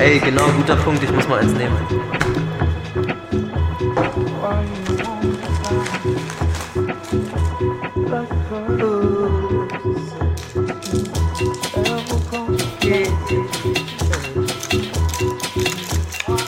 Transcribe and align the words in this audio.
Ey, 0.00 0.18
genau, 0.18 0.46
guter 0.56 0.76
Punkt, 0.76 1.02
ich 1.02 1.12
muss 1.12 1.28
mal 1.28 1.40
eins 1.40 1.52
nehmen. 1.52 1.76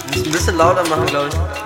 Muss 0.08 0.26
ein 0.26 0.32
bisschen 0.32 0.56
lauter 0.56 0.88
machen, 0.88 1.06
glaube 1.06 1.28
ich. 1.28 1.61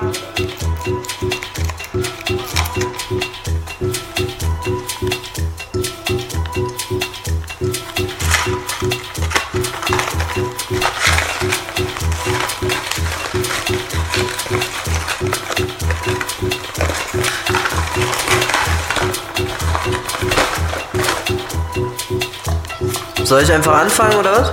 Soll 23.27 23.43
ich 23.43 23.53
einfach 23.53 23.81
anfangen 23.81 24.15
oder 24.21 24.31
was? 24.39 24.53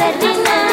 hacer 0.00 0.38
ni. 0.38 0.69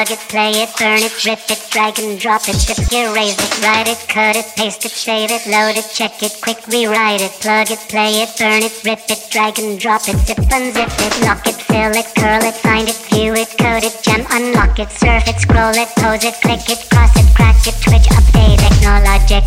Plug 0.00 0.18
it, 0.18 0.28
play 0.30 0.52
it, 0.62 0.70
burn 0.78 1.02
it, 1.02 1.24
rip 1.26 1.50
it, 1.50 1.60
drag 1.70 1.98
and 1.98 2.18
drop 2.18 2.48
it, 2.48 2.56
it, 2.56 2.92
erase 2.92 3.36
it, 3.36 3.62
write 3.62 3.86
it, 3.86 3.98
cut 4.08 4.34
it, 4.34 4.46
paste 4.56 4.84
it, 4.86 4.92
save 4.92 5.30
it, 5.30 5.44
load 5.46 5.76
it, 5.76 5.84
check 5.92 6.22
it, 6.22 6.32
quick 6.40 6.56
rewrite 6.68 7.20
it, 7.20 7.32
plug 7.42 7.70
it, 7.70 7.78
play 7.90 8.22
it, 8.22 8.30
burn 8.38 8.62
it, 8.62 8.72
rip 8.82 9.00
it, 9.10 9.20
drag 9.30 9.58
and 9.58 9.78
drop 9.78 10.00
it, 10.08 10.16
zip 10.24 10.38
unzip 10.38 10.88
it, 11.04 11.26
lock 11.26 11.46
it, 11.46 11.54
fill 11.68 11.92
it, 11.92 12.08
curl 12.16 12.42
it, 12.42 12.54
find 12.54 12.88
it, 12.88 12.96
view 13.12 13.34
it, 13.34 13.52
code 13.58 13.84
it, 13.84 13.96
gem, 14.02 14.24
unlock 14.30 14.78
it, 14.78 14.90
surf 14.90 15.28
it, 15.28 15.38
scroll 15.38 15.76
it, 15.76 15.88
pose 16.00 16.24
it, 16.24 16.34
click 16.40 16.64
it, 16.70 16.80
cross 16.88 17.14
it, 17.20 17.28
crack 17.36 17.60
it, 17.66 17.76
twitch, 17.84 18.08
update, 18.16 18.56
technologic, 18.56 19.44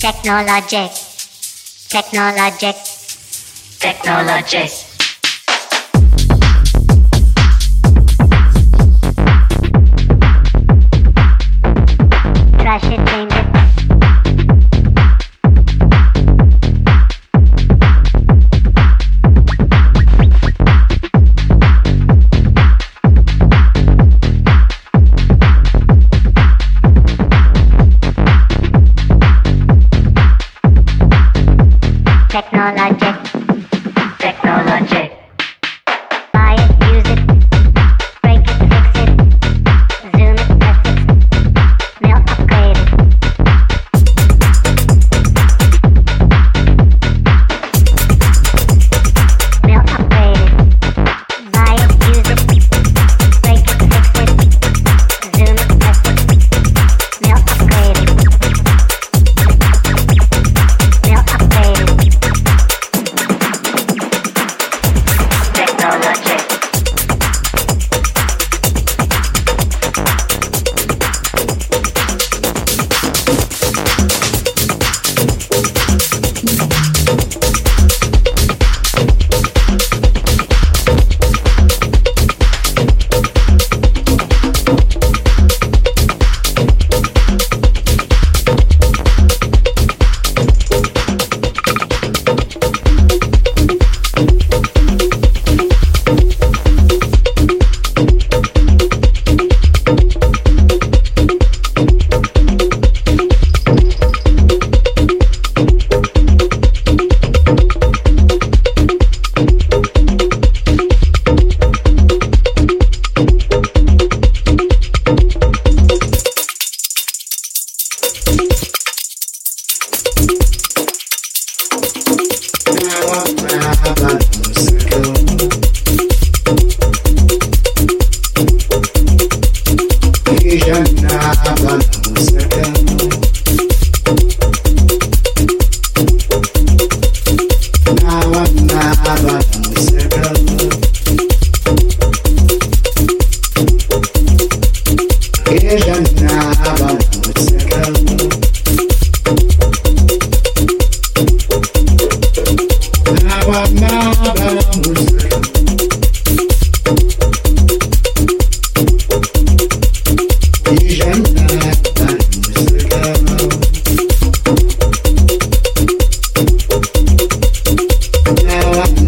technologic, 0.00 0.92
technologic, 1.92 2.76
technologic. 3.78 4.91
It, 12.72 12.80
change 13.06 13.32
it. 13.34 13.46
Technologic. 32.30 33.11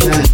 Música 0.05 0.34